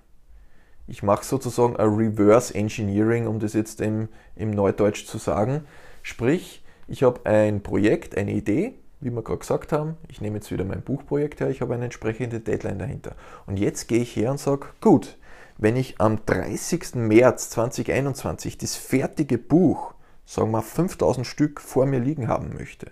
Ich 0.88 1.04
mache 1.04 1.24
sozusagen 1.24 1.78
ein 1.78 1.88
Reverse 1.90 2.54
Engineering, 2.54 3.28
um 3.28 3.40
das 3.40 3.54
jetzt 3.54 3.80
im, 3.80 4.10
im 4.36 4.52
Neudeutsch 4.52 5.06
zu 5.06 5.18
sagen. 5.18 5.66
Sprich, 6.02 6.64
ich 6.88 7.04
habe 7.04 7.26
ein 7.26 7.62
Projekt, 7.62 8.18
eine 8.18 8.32
Idee, 8.32 8.74
wie 9.00 9.12
wir 9.12 9.22
gerade 9.22 9.40
gesagt 9.40 9.72
haben. 9.72 9.98
Ich 10.10 10.20
nehme 10.20 10.38
jetzt 10.38 10.52
wieder 10.52 10.66
mein 10.66 10.82
Buchprojekt 10.82 11.40
her, 11.40 11.50
ich 11.50 11.62
habe 11.62 11.76
eine 11.76 11.86
entsprechende 11.86 12.40
Deadline 12.40 12.80
dahinter. 12.80 13.16
Und 13.46 13.58
jetzt 13.58 13.88
gehe 13.88 14.02
ich 14.02 14.16
her 14.16 14.32
und 14.32 14.40
sage, 14.40 14.68
gut, 14.82 15.18
wenn 15.58 15.76
ich 15.76 16.02
am 16.02 16.26
30. 16.26 16.96
März 16.96 17.52
2021 17.52 18.58
das 18.58 18.76
fertige 18.76 19.38
Buch 19.38 19.94
sagen 20.26 20.52
wir 20.52 20.62
5000 20.62 21.26
Stück 21.26 21.60
vor 21.60 21.86
mir 21.86 22.00
liegen 22.00 22.28
haben 22.28 22.54
möchte, 22.54 22.92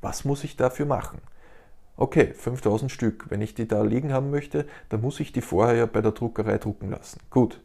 was 0.00 0.24
muss 0.24 0.44
ich 0.44 0.56
dafür 0.56 0.86
machen? 0.86 1.20
Okay, 1.96 2.34
5000 2.34 2.90
Stück. 2.90 3.26
Wenn 3.30 3.40
ich 3.40 3.54
die 3.54 3.66
da 3.66 3.82
liegen 3.82 4.12
haben 4.12 4.30
möchte, 4.30 4.66
dann 4.90 5.00
muss 5.00 5.18
ich 5.20 5.32
die 5.32 5.40
vorher 5.40 5.76
ja 5.76 5.86
bei 5.86 6.02
der 6.02 6.12
Druckerei 6.12 6.58
drucken 6.58 6.90
lassen. 6.90 7.20
Gut, 7.30 7.60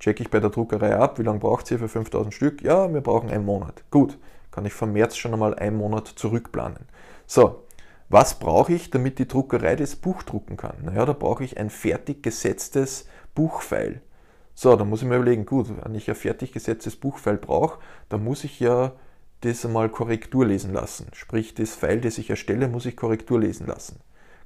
checke 0.00 0.22
ich 0.22 0.30
bei 0.30 0.40
der 0.40 0.50
Druckerei 0.50 0.96
ab, 0.96 1.18
wie 1.18 1.22
lange 1.22 1.38
braucht 1.38 1.70
ihr 1.70 1.78
für 1.78 1.88
5000 1.88 2.34
Stück? 2.34 2.62
Ja, 2.62 2.92
wir 2.92 3.00
brauchen 3.00 3.30
einen 3.30 3.44
Monat. 3.44 3.84
Gut, 3.90 4.18
kann 4.50 4.66
ich 4.66 4.72
vom 4.72 4.92
März 4.92 5.16
schon 5.16 5.32
einmal 5.32 5.54
einen 5.54 5.76
Monat 5.76 6.08
zurückplanen. 6.08 6.86
So, 7.26 7.62
was 8.08 8.40
brauche 8.40 8.72
ich, 8.72 8.90
damit 8.90 9.20
die 9.20 9.28
Druckerei 9.28 9.76
das 9.76 9.94
Buch 9.94 10.24
drucken 10.24 10.56
kann? 10.56 10.78
Naja, 10.82 11.06
da 11.06 11.12
brauche 11.12 11.44
ich 11.44 11.58
ein 11.58 11.70
fertig 11.70 12.24
gesetztes 12.24 13.06
Buchfile. 13.36 14.00
So, 14.56 14.74
dann 14.74 14.88
muss 14.88 15.02
ich 15.02 15.08
mir 15.08 15.14
überlegen, 15.14 15.46
gut, 15.46 15.68
wenn 15.68 15.94
ich 15.94 16.08
ein 16.08 16.16
fertig 16.16 16.52
gesetztes 16.52 16.96
Buchfile 16.96 17.36
brauche, 17.36 17.78
dann 18.08 18.24
muss 18.24 18.42
ich 18.42 18.58
ja 18.58 18.92
das 19.40 19.64
einmal 19.64 19.88
Korrektur 19.88 20.46
lesen 20.46 20.72
lassen. 20.72 21.06
Sprich, 21.12 21.54
das 21.54 21.74
File, 21.74 22.00
das 22.00 22.18
ich 22.18 22.30
erstelle, 22.30 22.68
muss 22.68 22.86
ich 22.86 22.96
Korrektur 22.96 23.40
lesen 23.40 23.66
lassen. 23.66 24.00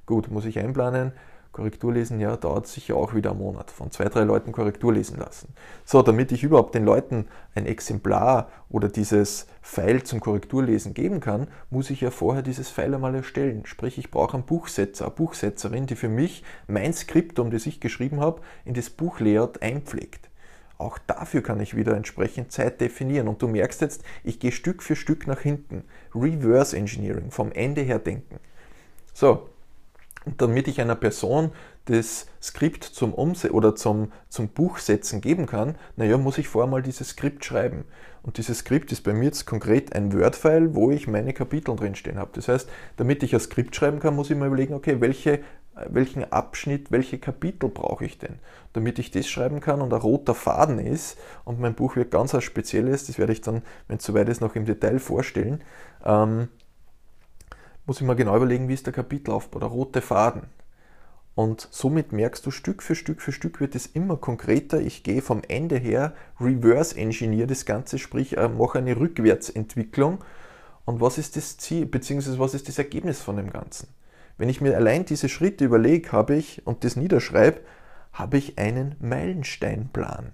Gut, 0.05 0.29
muss 0.29 0.45
ich 0.45 0.59
einplanen, 0.59 1.11
Korrektur 1.55 1.93
lesen, 1.93 2.19
ja, 2.19 2.35
dauert 2.35 2.67
sicher 2.67 2.97
auch 2.97 3.15
wieder 3.15 3.31
einen 3.31 3.39
Monat. 3.39 3.71
Von 3.71 3.89
zwei, 3.89 4.09
drei 4.09 4.23
Leuten 4.23 4.51
Korrektur 4.51 4.91
lesen 4.91 5.17
lassen. 5.17 5.53
So, 5.85 6.01
damit 6.01 6.33
ich 6.33 6.43
überhaupt 6.43 6.75
den 6.75 6.83
Leuten 6.83 7.29
ein 7.55 7.65
Exemplar 7.65 8.49
oder 8.69 8.89
dieses 8.89 9.47
File 9.61 10.03
zum 10.03 10.19
Korrekturlesen 10.19 10.93
geben 10.93 11.21
kann, 11.21 11.47
muss 11.69 11.91
ich 11.91 12.01
ja 12.01 12.11
vorher 12.11 12.43
dieses 12.43 12.69
File 12.69 12.95
einmal 12.95 13.15
erstellen. 13.15 13.65
Sprich, 13.65 13.97
ich 13.97 14.11
brauche 14.11 14.33
einen 14.33 14.45
Buchsetzer, 14.45 15.05
eine 15.05 15.15
Buchsetzerin, 15.15 15.85
die 15.85 15.95
für 15.95 16.09
mich 16.09 16.43
mein 16.67 16.91
Skriptum, 16.93 17.51
das 17.51 17.65
ich 17.65 17.79
geschrieben 17.79 18.19
habe, 18.19 18.41
in 18.65 18.73
das 18.73 18.89
Buchlayout 18.89 19.61
einpflegt. 19.61 20.29
Auch 20.77 20.97
dafür 20.97 21.41
kann 21.41 21.59
ich 21.59 21.75
wieder 21.75 21.95
entsprechend 21.95 22.51
Zeit 22.51 22.81
definieren. 22.81 23.27
Und 23.27 23.41
du 23.41 23.47
merkst 23.47 23.81
jetzt, 23.81 24.03
ich 24.23 24.39
gehe 24.39 24.51
Stück 24.51 24.83
für 24.83 24.95
Stück 24.95 25.27
nach 25.27 25.39
hinten. 25.39 25.83
Reverse 26.13 26.75
Engineering, 26.75 27.31
vom 27.31 27.51
Ende 27.51 27.81
her 27.81 27.99
denken. 27.99 28.39
So, 29.13 29.49
und 30.25 30.41
damit 30.41 30.67
ich 30.67 30.81
einer 30.81 30.95
Person 30.95 31.51
das 31.85 32.25
Skript 32.41 32.83
zum 32.83 33.13
Umse 33.13 33.51
oder 33.51 33.75
zum, 33.75 34.11
zum 34.27 34.49
Buchsetzen 34.49 35.21
geben 35.21 35.45
kann, 35.45 35.75
naja, 35.95 36.17
muss 36.17 36.39
ich 36.39 36.47
vorher 36.47 36.69
mal 36.69 36.81
dieses 36.81 37.09
Skript 37.09 37.45
schreiben. 37.45 37.85
Und 38.23 38.39
dieses 38.39 38.59
Skript 38.59 38.91
ist 38.91 39.01
bei 39.01 39.13
mir 39.13 39.25
jetzt 39.25 39.45
konkret 39.45 39.95
ein 39.95 40.11
Word-File, 40.11 40.73
wo 40.73 40.89
ich 40.89 41.07
meine 41.07 41.31
Kapitel 41.31 41.75
drinstehen 41.75 42.17
habe. 42.17 42.31
Das 42.33 42.47
heißt, 42.47 42.67
damit 42.97 43.21
ich 43.21 43.35
ein 43.35 43.39
Skript 43.39 43.75
schreiben 43.75 43.99
kann, 43.99 44.15
muss 44.15 44.31
ich 44.31 44.35
mir 44.35 44.47
überlegen, 44.47 44.73
okay, 44.73 44.99
welche, 44.99 45.41
welchen 45.89 46.31
Abschnitt, 46.31 46.91
welche 46.91 47.17
Kapitel 47.17 47.69
brauche 47.69 48.05
ich 48.05 48.17
denn? 48.17 48.39
Damit 48.73 48.99
ich 48.99 49.11
das 49.11 49.27
schreiben 49.27 49.59
kann 49.59 49.81
und 49.81 49.93
ein 49.93 49.99
roter 49.99 50.33
Faden 50.33 50.79
ist 50.79 51.17
und 51.43 51.59
mein 51.59 51.75
Buch 51.75 51.95
wird 51.95 52.11
ganz 52.11 52.33
was 52.33 52.43
Spezielles, 52.43 53.07
das 53.07 53.17
werde 53.17 53.33
ich 53.33 53.41
dann, 53.41 53.61
wenn 53.87 53.97
es 53.97 54.05
soweit 54.05 54.29
ist, 54.29 54.41
noch 54.41 54.55
im 54.55 54.65
Detail 54.65 54.99
vorstellen, 54.99 55.61
ähm, 56.03 56.47
muss 57.85 58.01
ich 58.01 58.07
mir 58.07 58.15
genau 58.15 58.35
überlegen, 58.35 58.67
wie 58.67 58.73
ist 58.73 58.85
der 58.85 58.93
Kapitelaufbau, 58.93 59.59
der 59.59 59.69
rote 59.69 60.01
Faden. 60.01 60.43
Und 61.35 61.67
somit 61.69 62.13
merkst 62.13 62.45
du, 62.45 62.51
Stück 62.51 62.81
für 62.81 62.95
Stück 62.95 63.21
für 63.21 63.33
Stück 63.33 63.59
wird 63.59 63.75
es 63.75 63.87
immer 63.87 64.15
konkreter. 64.15 64.79
Ich 64.79 65.03
gehe 65.03 65.21
vom 65.21 65.41
Ende 65.47 65.77
her, 65.77 66.13
reverse 66.39 66.95
engineer 66.95 67.45
das 67.45 67.65
Ganze, 67.65 67.99
sprich 67.99 68.37
äh, 68.37 68.47
mache 68.47 68.79
eine 68.79 68.97
Rückwärtsentwicklung. 68.97 70.23
Und 70.85 71.01
was 71.01 71.17
ist 71.17 71.35
das 71.35 71.57
Ziel, 71.57 71.85
beziehungsweise 71.85 72.39
was 72.39 72.53
ist 72.53 72.69
das 72.69 72.77
Ergebnis 72.77 73.21
von 73.21 73.35
dem 73.35 73.51
Ganzen? 73.51 73.89
Wenn 74.37 74.49
ich 74.49 74.61
mir 74.61 74.75
allein 74.75 75.05
diese 75.05 75.29
Schritte 75.29 75.65
überlege, 75.65 76.11
habe 76.11 76.35
ich 76.35 76.65
und 76.65 76.83
das 76.83 76.95
niederschreibe, 76.95 77.61
habe 78.11 78.37
ich 78.37 78.57
einen 78.57 78.95
Meilensteinplan. 78.99 80.33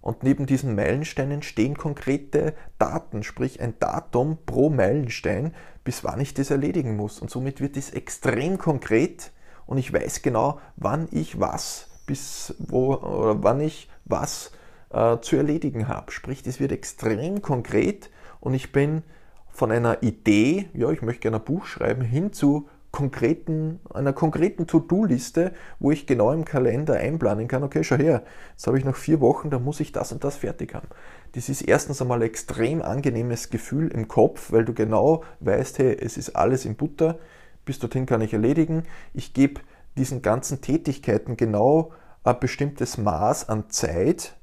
Und 0.00 0.22
neben 0.22 0.44
diesen 0.44 0.74
Meilensteinen 0.74 1.42
stehen 1.42 1.78
konkrete 1.78 2.54
Daten, 2.78 3.22
sprich 3.22 3.60
ein 3.60 3.78
Datum 3.78 4.36
pro 4.44 4.68
Meilenstein, 4.68 5.54
bis 5.82 6.04
wann 6.04 6.20
ich 6.20 6.34
das 6.34 6.50
erledigen 6.50 6.96
muss. 6.96 7.20
Und 7.20 7.30
somit 7.30 7.60
wird 7.60 7.76
es 7.76 7.90
extrem 7.90 8.58
konkret 8.58 9.32
und 9.66 9.78
ich 9.78 9.92
weiß 9.92 10.20
genau, 10.20 10.60
wann 10.76 11.08
ich 11.10 11.40
was 11.40 11.88
bis 12.06 12.54
wo 12.58 12.94
oder 12.94 13.42
wann 13.42 13.60
ich 13.60 13.88
was 14.04 14.52
äh, 14.90 15.18
zu 15.20 15.36
erledigen 15.36 15.88
habe. 15.88 16.12
Sprich, 16.12 16.42
das 16.42 16.60
wird 16.60 16.72
extrem 16.72 17.40
konkret 17.40 18.10
und 18.40 18.52
ich 18.52 18.72
bin 18.72 19.02
von 19.48 19.70
einer 19.70 20.02
Idee, 20.02 20.68
ja, 20.74 20.90
ich 20.90 21.00
möchte 21.00 21.22
gerne 21.22 21.38
ein 21.38 21.44
Buch 21.44 21.64
schreiben, 21.64 22.02
hin 22.02 22.32
zu 22.32 22.68
konkreten, 22.94 23.80
einer 23.92 24.12
konkreten 24.12 24.68
To-Do-Liste, 24.68 25.52
wo 25.80 25.90
ich 25.90 26.06
genau 26.06 26.32
im 26.32 26.44
Kalender 26.44 26.94
einplanen 26.94 27.48
kann, 27.48 27.64
okay, 27.64 27.82
schau 27.82 27.96
her, 27.96 28.22
jetzt 28.52 28.68
habe 28.68 28.78
ich 28.78 28.84
noch 28.84 28.94
vier 28.94 29.20
Wochen, 29.20 29.50
da 29.50 29.58
muss 29.58 29.80
ich 29.80 29.90
das 29.90 30.12
und 30.12 30.22
das 30.22 30.36
fertig 30.36 30.74
haben. 30.74 30.86
Das 31.32 31.48
ist 31.48 31.62
erstens 31.62 32.00
einmal 32.00 32.18
ein 32.18 32.28
extrem 32.28 32.82
angenehmes 32.82 33.50
Gefühl 33.50 33.88
im 33.88 34.06
Kopf, 34.06 34.52
weil 34.52 34.64
du 34.64 34.74
genau 34.74 35.24
weißt, 35.40 35.80
hey, 35.80 35.98
es 36.00 36.16
ist 36.16 36.36
alles 36.36 36.64
in 36.64 36.76
Butter, 36.76 37.18
bis 37.64 37.80
dorthin 37.80 38.06
kann 38.06 38.20
ich 38.20 38.32
erledigen. 38.32 38.84
Ich 39.12 39.34
gebe 39.34 39.60
diesen 39.96 40.22
ganzen 40.22 40.60
Tätigkeiten 40.60 41.36
genau 41.36 41.90
ein 42.22 42.38
bestimmtes 42.38 42.96
Maß 42.96 43.48
an 43.48 43.70
Zeit, 43.70 44.36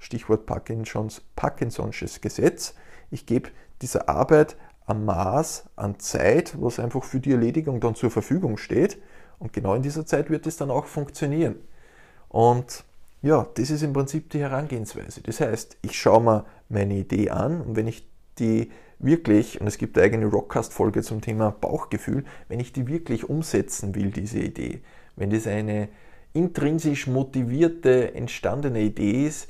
Stichwort 0.00 0.46
Parkinsons, 0.46 1.22
Parkinson'sches 1.36 2.20
Gesetz. 2.20 2.74
Ich 3.12 3.24
gebe 3.24 3.50
dieser 3.82 4.08
Arbeit 4.08 4.56
ein 4.86 5.04
Maß 5.04 5.64
an 5.76 5.98
Zeit, 5.98 6.54
was 6.60 6.78
einfach 6.78 7.04
für 7.04 7.20
die 7.20 7.32
Erledigung 7.32 7.80
dann 7.80 7.94
zur 7.94 8.10
Verfügung 8.10 8.56
steht. 8.56 8.98
Und 9.38 9.52
genau 9.52 9.74
in 9.74 9.82
dieser 9.82 10.06
Zeit 10.06 10.30
wird 10.30 10.46
es 10.46 10.56
dann 10.56 10.70
auch 10.70 10.86
funktionieren. 10.86 11.56
Und 12.28 12.84
ja, 13.22 13.46
das 13.54 13.70
ist 13.70 13.82
im 13.82 13.92
Prinzip 13.92 14.30
die 14.30 14.40
Herangehensweise. 14.40 15.22
Das 15.22 15.40
heißt, 15.40 15.78
ich 15.82 15.98
schaue 15.98 16.22
mir 16.22 16.44
meine 16.68 16.94
Idee 16.94 17.30
an 17.30 17.60
und 17.62 17.76
wenn 17.76 17.86
ich 17.86 18.06
die 18.38 18.70
wirklich, 18.98 19.60
und 19.60 19.66
es 19.66 19.78
gibt 19.78 19.96
eine 19.96 20.06
eigene 20.06 20.26
Rockcast-Folge 20.26 21.02
zum 21.02 21.20
Thema 21.20 21.50
Bauchgefühl, 21.50 22.24
wenn 22.48 22.60
ich 22.60 22.72
die 22.72 22.86
wirklich 22.86 23.28
umsetzen 23.28 23.94
will, 23.94 24.10
diese 24.10 24.40
Idee, 24.40 24.82
wenn 25.16 25.30
das 25.30 25.46
eine 25.46 25.88
intrinsisch 26.32 27.06
motivierte, 27.06 28.14
entstandene 28.14 28.80
Idee 28.80 29.26
ist, 29.26 29.48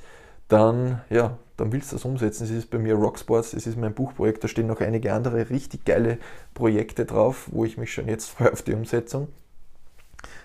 dann, 0.49 1.01
ja, 1.11 1.39
dann 1.57 1.73
willst 1.73 1.93
du 1.93 1.97
das 1.97 2.05
umsetzen. 2.05 2.45
Es 2.45 2.51
ist 2.51 2.71
bei 2.71 2.79
mir 2.79 2.95
Rocksports, 2.95 3.55
es 3.55 3.67
ist 3.67 3.79
mein 3.79 3.95
Buchprojekt, 3.95 4.43
da 4.45 4.49
stehen 4.49 4.67
noch 4.67 4.81
einige 4.81 5.13
andere 5.13 5.51
richtig 5.51 5.85
geile 5.85 6.19
Projekte 6.53 7.05
drauf, 7.05 7.49
wo 7.53 7.65
ich 7.65 7.79
mich 7.79 7.93
schon 7.93 8.09
jetzt 8.09 8.27
freue 8.31 8.53
auf 8.53 8.63
die 8.63 8.75
Umsetzung. 8.75 9.29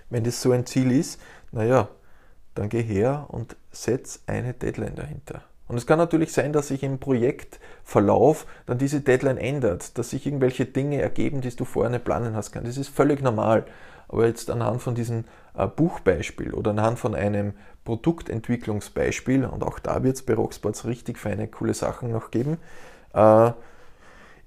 Wenn 0.10 0.24
das 0.24 0.42
so 0.42 0.52
ein 0.52 0.66
Ziel 0.66 0.92
ist, 0.92 1.22
naja, 1.52 1.90
dann 2.56 2.70
geh 2.70 2.82
her 2.82 3.28
und 3.30 3.56
setz 3.72 4.22
eine 4.28 4.54
Deadline 4.54 4.96
dahinter. 4.96 5.44
Und 5.70 5.78
es 5.78 5.86
kann 5.86 6.00
natürlich 6.00 6.34
sein, 6.34 6.52
dass 6.52 6.70
sich 6.70 6.82
im 6.82 6.98
Projektverlauf 6.98 8.48
dann 8.66 8.80
diese 8.80 9.02
Deadline 9.02 9.38
ändert, 9.38 9.98
dass 10.00 10.10
sich 10.10 10.26
irgendwelche 10.26 10.66
Dinge 10.66 11.00
ergeben, 11.00 11.42
die 11.42 11.56
du 11.56 11.64
vorher 11.64 11.92
nicht 11.92 12.04
planen 12.04 12.36
hast. 12.36 12.56
Das 12.56 12.76
ist 12.76 12.90
völlig 12.90 13.22
normal. 13.22 13.66
Aber 14.08 14.26
jetzt 14.26 14.50
anhand 14.50 14.82
von 14.82 14.96
diesem 14.96 15.26
äh, 15.56 15.68
Buchbeispiel 15.68 16.56
oder 16.56 16.72
anhand 16.72 16.98
von 16.98 17.14
einem 17.14 17.54
Produktentwicklungsbeispiel, 17.86 19.46
und 19.46 19.64
auch 19.64 19.78
da 19.78 20.04
wird 20.04 20.16
es 20.16 20.24
bei 20.24 20.34
Rocksports 20.34 20.86
richtig 20.86 21.20
feine, 21.20 21.48
coole 21.48 21.76
Sachen 21.76 22.12
noch 22.12 22.32
geben, 22.32 22.58
äh, 23.14 23.52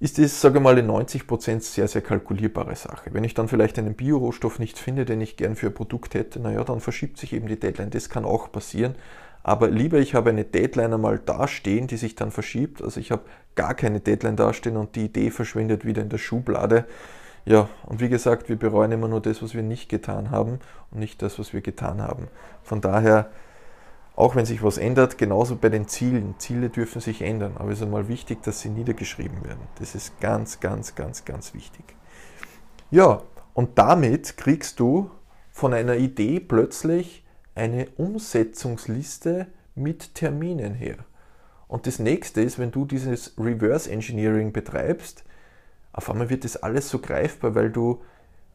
ist 0.01 0.19
es, 0.19 0.41
sage 0.41 0.57
ich 0.57 0.63
mal, 0.63 0.77
in 0.77 0.91
90% 0.91 1.61
sehr, 1.61 1.87
sehr 1.87 2.01
kalkulierbare 2.01 2.75
Sache. 2.75 3.11
Wenn 3.13 3.23
ich 3.23 3.33
dann 3.33 3.47
vielleicht 3.47 3.79
einen 3.79 3.93
Biorohstoff 3.93 4.59
nicht 4.59 4.77
finde, 4.77 5.05
den 5.05 5.21
ich 5.21 5.37
gern 5.37 5.55
für 5.55 5.67
ein 5.67 5.73
Produkt 5.73 6.15
hätte, 6.15 6.41
naja, 6.41 6.65
dann 6.65 6.81
verschiebt 6.81 7.17
sich 7.17 7.31
eben 7.31 7.47
die 7.47 7.57
Deadline. 7.57 7.91
Das 7.91 8.09
kann 8.09 8.25
auch 8.25 8.51
passieren. 8.51 8.95
Aber 9.43 9.69
lieber, 9.69 9.99
ich 9.99 10.15
habe 10.15 10.29
eine 10.29 10.45
Deadline 10.45 10.93
einmal 10.93 11.19
dastehen, 11.19 11.87
die 11.87 11.97
sich 11.97 12.15
dann 12.15 12.31
verschiebt. 12.31 12.81
Also 12.81 12.99
ich 12.99 13.11
habe 13.11 13.23
gar 13.55 13.73
keine 13.73 13.99
Deadline 13.99 14.37
dastehen 14.37 14.77
und 14.77 14.95
die 14.95 15.05
Idee 15.05 15.31
verschwindet 15.31 15.85
wieder 15.85 16.01
in 16.01 16.09
der 16.09 16.17
Schublade. 16.17 16.85
Ja, 17.45 17.67
und 17.85 17.99
wie 17.99 18.07
gesagt, 18.07 18.47
wir 18.47 18.55
bereuen 18.55 18.93
immer 18.93 19.09
nur 19.09 19.21
das, 19.21 19.43
was 19.43 19.53
wir 19.53 19.63
nicht 19.63 19.89
getan 19.89 20.31
haben 20.31 20.59
und 20.91 20.99
nicht 20.99 21.21
das, 21.21 21.37
was 21.39 21.51
wir 21.51 21.59
getan 21.59 22.01
haben. 22.01 22.29
Von 22.63 22.79
daher, 22.79 23.29
auch 24.15 24.35
wenn 24.37 24.45
sich 24.45 24.63
was 24.63 24.77
ändert, 24.77 25.17
genauso 25.17 25.57
bei 25.57 25.67
den 25.67 25.89
Zielen. 25.89 26.35
Ziele 26.37 26.69
dürfen 26.69 27.01
sich 27.01 27.21
ändern, 27.21 27.53
aber 27.57 27.71
es 27.71 27.79
ist 27.79 27.83
einmal 27.83 28.07
wichtig, 28.07 28.43
dass 28.43 28.61
sie 28.61 28.69
niedergeschrieben 28.69 29.43
werden. 29.43 29.67
Das 29.79 29.93
ist 29.93 30.21
ganz, 30.21 30.61
ganz, 30.61 30.95
ganz, 30.95 31.25
ganz 31.25 31.53
wichtig. 31.53 31.83
Ja, 32.91 33.23
und 33.53 33.77
damit 33.77 34.37
kriegst 34.37 34.79
du 34.79 35.11
von 35.51 35.73
einer 35.73 35.95
Idee 35.95 36.39
plötzlich 36.39 37.22
eine 37.55 37.87
Umsetzungsliste 37.97 39.47
mit 39.75 40.15
Terminen 40.15 40.73
her. 40.73 40.97
Und 41.67 41.87
das 41.87 41.99
nächste 41.99 42.41
ist, 42.41 42.59
wenn 42.59 42.71
du 42.71 42.85
dieses 42.85 43.33
Reverse 43.37 43.89
Engineering 43.89 44.53
betreibst, 44.53 45.23
auf 45.91 46.09
einmal 46.09 46.29
wird 46.29 46.43
das 46.43 46.57
alles 46.57 46.89
so 46.89 46.99
greifbar, 46.99 47.55
weil 47.55 47.71
du 47.71 48.01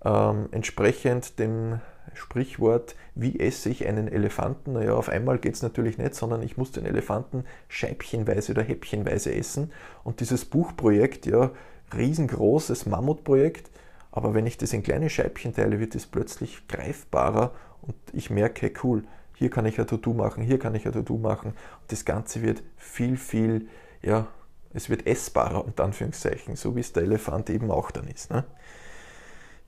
ähm, 0.04 0.48
entsprechend 0.50 1.38
dem 1.38 1.80
Sprichwort, 2.14 2.96
wie 3.14 3.38
esse 3.38 3.70
ich 3.70 3.86
einen 3.86 4.08
Elefanten? 4.08 4.72
Naja, 4.72 4.94
auf 4.94 5.08
einmal 5.08 5.38
geht 5.38 5.54
es 5.54 5.62
natürlich 5.62 5.98
nicht, 5.98 6.14
sondern 6.14 6.42
ich 6.42 6.56
muss 6.56 6.72
den 6.72 6.84
Elefanten 6.84 7.44
scheibchenweise 7.68 8.52
oder 8.52 8.62
häppchenweise 8.62 9.34
essen. 9.34 9.72
Und 10.04 10.20
dieses 10.20 10.44
Buchprojekt, 10.44 11.26
ja, 11.26 11.50
riesengroßes 11.94 12.86
Mammutprojekt, 12.86 13.70
aber 14.10 14.34
wenn 14.34 14.46
ich 14.46 14.58
das 14.58 14.72
in 14.72 14.82
kleine 14.82 15.10
Scheibchen 15.10 15.54
teile, 15.54 15.80
wird 15.80 15.94
es 15.94 16.06
plötzlich 16.06 16.66
greifbarer 16.66 17.52
und 17.82 17.96
ich 18.12 18.30
merke, 18.30 18.72
cool, 18.82 19.04
hier 19.34 19.50
kann 19.50 19.66
ich 19.66 19.78
ein 19.78 19.86
To-Do 19.86 20.14
machen, 20.14 20.42
hier 20.42 20.58
kann 20.58 20.74
ich 20.74 20.86
ein 20.86 20.92
To-Do 20.92 21.16
machen. 21.16 21.52
Und 21.52 21.92
das 21.92 22.04
Ganze 22.04 22.42
wird 22.42 22.62
viel, 22.76 23.16
viel, 23.16 23.68
ja, 24.02 24.26
es 24.74 24.90
wird 24.90 25.06
essbarer, 25.06 25.64
unter 25.64 25.84
Anführungszeichen, 25.84 26.56
so 26.56 26.76
wie 26.76 26.80
es 26.80 26.92
der 26.92 27.04
Elefant 27.04 27.48
eben 27.50 27.70
auch 27.70 27.90
dann 27.90 28.08
ist. 28.08 28.30
Ne? 28.30 28.44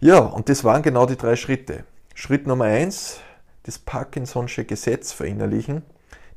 Ja, 0.00 0.19
und 0.19 0.49
das 0.49 0.64
waren 0.64 0.83
genau 0.83 1.07
die 1.07 1.17
drei 1.17 1.37
Schritte. 1.37 1.85
Schritt 2.14 2.47
Nummer 2.47 2.64
eins, 2.64 3.21
das 3.62 3.87
Parkinson'sche 3.87 4.64
Gesetz 4.64 5.12
verinnerlichen. 5.12 5.83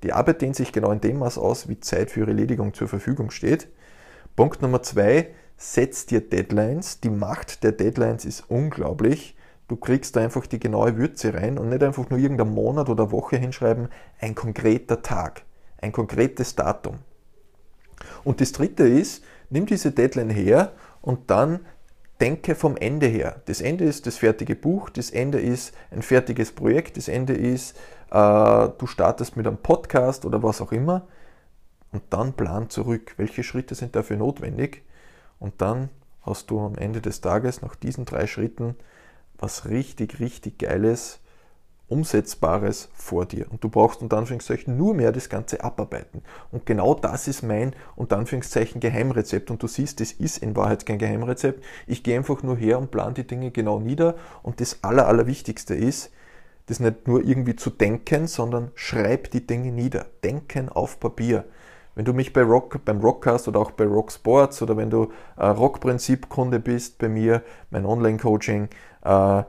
Die 0.03 0.13
Arbeit 0.13 0.42
dehnt 0.42 0.56
sich 0.56 0.72
genau 0.72 0.92
in 0.92 1.01
dem 1.01 1.20
Maß 1.20 1.38
aus, 1.38 1.70
wie 1.70 1.80
Zeit 1.80 2.12
für 2.12 2.22
ihre 2.22 2.32
Erledigung 2.32 2.74
zur 2.74 2.88
Verfügung 2.88 3.32
steht. 3.32 3.68
Punkt 4.36 4.62
Nummer 4.62 4.84
zwei, 4.84 5.30
setz 5.58 6.06
dir 6.06 6.22
Deadlines. 6.22 7.00
Die 7.00 7.10
Macht 7.10 7.63
der 7.63 7.72
Deadlines 7.72 8.25
ist 8.25 8.44
unglaublich. 8.50 9.36
Du 9.74 9.80
kriegst 9.80 10.15
da 10.15 10.22
einfach 10.22 10.46
die 10.46 10.60
genaue 10.60 10.98
Würze 10.98 11.34
rein 11.34 11.58
und 11.58 11.70
nicht 11.70 11.82
einfach 11.82 12.08
nur 12.12 12.20
irgendeinen 12.20 12.53
Monat 12.53 12.89
oder 12.89 13.10
Woche 13.10 13.38
hinschreiben, 13.38 13.89
ein 14.20 14.36
konkreter 14.36 15.01
Tag, 15.01 15.42
ein 15.82 15.92
konkretes 15.92 16.53
Datum. 16.56 17.00
Und 18.24 18.39
das 18.39 18.51
dritte 18.51 18.88
ist, 18.88 19.24
nimm 19.50 19.65
diese 19.65 19.92
Deadline 19.92 20.30
her 20.30 20.74
und 21.01 21.32
dann 21.32 21.62
denke 22.22 22.53
vom 22.53 22.77
Ende 22.77 23.08
her. 23.08 23.42
Das 23.46 23.62
Ende 23.62 23.86
ist 23.86 24.06
das 24.06 24.18
fertige 24.18 24.56
Buch, 24.56 24.92
das 24.92 25.10
Ende 25.10 25.39
ist 25.39 25.74
ein 25.89 26.03
fertiges 26.03 26.51
Projekt, 26.51 26.96
das 26.98 27.08
Ende 27.08 27.34
ist, 27.34 27.75
äh, 28.12 28.70
du 28.77 28.86
startest 28.86 29.36
mit 29.38 29.48
einem 29.48 29.58
Podcast 29.58 30.24
oder 30.24 30.44
was 30.44 30.62
auch 30.62 30.72
immer. 30.72 31.08
Und 31.92 32.03
dann 32.12 32.34
plan 32.34 32.70
zurück, 32.70 33.15
welche 33.18 33.42
Schritte 33.42 33.74
sind 33.74 33.96
dafür 33.96 34.18
notwendig. 34.18 34.84
Und 35.39 35.63
dann 35.63 35.89
hast 36.22 36.51
du 36.51 36.60
am 36.60 36.75
Ende 36.75 37.01
des 37.01 37.22
Tages 37.22 37.63
nach 37.63 37.74
diesen 37.74 38.06
drei 38.06 38.27
Schritten 38.27 38.75
was 39.43 39.69
richtig, 39.69 40.21
richtig 40.21 40.57
Geiles 40.57 41.19
Umsetzbares 41.89 42.89
vor 42.93 43.25
dir. 43.25 43.51
Und 43.51 43.62
du 43.63 43.69
brauchst 43.69 44.01
unter 44.01 44.17
Anführungszeichen 44.17 44.77
nur 44.77 44.93
mehr 44.93 45.12
das 45.12 45.27
Ganze 45.27 45.63
abarbeiten. 45.63 46.23
Und 46.50 46.65
genau 46.65 46.95
das 46.95 47.27
ist 47.27 47.43
mein 47.43 47.75
unter 47.97 48.17
Anführungszeichen 48.17 48.79
Geheimrezept. 48.79 49.51
Und 49.51 49.62
du 49.62 49.67
siehst, 49.67 50.00
das 50.00 50.13
ist 50.13 50.38
in 50.38 50.55
Wahrheit 50.55 50.85
kein 50.85 50.97
Geheimrezept. 50.97 51.63
Ich 51.85 52.03
gehe 52.03 52.17
einfach 52.17 52.41
nur 52.41 52.55
her 52.55 52.79
und 52.79 52.89
plane 52.89 53.15
die 53.15 53.27
Dinge 53.27 53.51
genau 53.51 53.79
nieder. 53.79 54.15
Und 54.43 54.62
das 54.62 54.81
Aller, 54.81 55.07
Allerwichtigste 55.07 55.75
ist, 55.75 56.12
das 56.67 56.79
nicht 56.79 57.07
nur 57.07 57.23
irgendwie 57.23 57.57
zu 57.57 57.69
denken, 57.69 58.27
sondern 58.27 58.71
schreib 58.75 59.29
die 59.31 59.45
Dinge 59.45 59.73
nieder. 59.73 60.05
Denken 60.23 60.69
auf 60.69 61.01
Papier. 61.01 61.43
Wenn 61.95 62.05
du 62.05 62.13
mich 62.13 62.33
bei 62.33 62.41
Rock, 62.41 62.83
beim 62.85 63.00
Rockcast 63.00 63.47
oder 63.47 63.59
auch 63.59 63.71
bei 63.71 63.85
Rock 63.85 64.12
Sports 64.12 64.62
oder 64.62 64.75
wenn 64.77 64.89
du 64.89 65.12
äh, 65.38 65.45
Rockprinzip-Kunde 65.45 66.59
bist 66.59 66.97
bei 66.97 67.07
mir, 67.07 67.43
mein 67.69 67.85
Online-Coaching, 67.85 68.69
äh, 69.03 69.43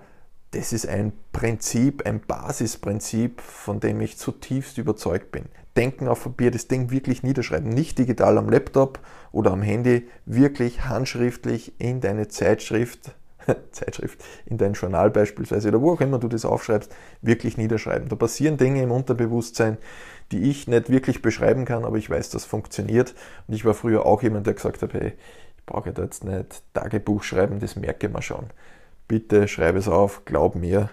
das 0.51 0.73
ist 0.73 0.87
ein 0.87 1.13
Prinzip, 1.33 2.07
ein 2.07 2.21
Basisprinzip, 2.21 3.41
von 3.41 3.81
dem 3.81 4.01
ich 4.01 4.19
zutiefst 4.19 4.79
überzeugt 4.79 5.33
bin. 5.33 5.47
Denken 5.77 6.07
auf 6.07 6.23
Papier, 6.23 6.53
das 6.53 6.69
Ding 6.69 6.91
wirklich 6.91 7.25
niederschreiben, 7.25 7.69
nicht 7.69 7.99
digital 7.99 8.39
am 8.39 8.49
Laptop 8.49 9.01
oder 9.33 9.51
am 9.53 9.63
Handy, 9.63 10.09
wirklich 10.27 10.85
handschriftlich 10.85 11.81
in 11.81 12.01
deine 12.01 12.29
Zeitschrift, 12.29 13.17
Zeitschrift, 13.73 14.23
in 14.47 14.59
dein 14.59 14.75
Journal 14.75 15.11
beispielsweise 15.11 15.69
oder 15.69 15.81
wo 15.81 15.93
auch 15.93 16.01
immer 16.01 16.19
du 16.19 16.29
das 16.29 16.45
aufschreibst, 16.45 16.95
wirklich 17.23 17.57
niederschreiben. 17.57 18.09
Da 18.09 18.17
passieren 18.17 18.57
Dinge 18.57 18.83
im 18.83 18.91
Unterbewusstsein, 18.91 19.79
die 20.33 20.51
ich 20.51 20.69
nicht 20.69 20.91
wirklich 20.91 21.23
beschreiben 21.23 21.65
kann, 21.65 21.85
aber 21.85 21.97
ich 21.97 22.09
weiß, 22.09 22.31
das 22.31 22.45
funktioniert. 22.45 23.15
Und 23.47 23.55
ich 23.55 23.65
war 23.65 23.75
früher 23.75 24.07
auch 24.07 24.23
jemand, 24.23 24.47
der 24.47 24.55
gesagt 24.55 24.83
hat, 24.83 24.95
hey, 24.95 25.13
ich 25.57 25.65
brauche 25.67 25.93
jetzt 25.97 26.25
nicht 26.25 26.63
Tagebuch 26.75 27.23
schreiben, 27.23 27.61
das 27.61 27.77
merke 27.77 28.07
ich 28.07 28.13
mir 28.13 28.23
schon. 28.23 28.47
Bitte 29.09 29.49
schreibe 29.49 29.79
es 29.79 29.89
auf, 29.89 30.25
glaub 30.25 30.55
mir, 30.55 30.91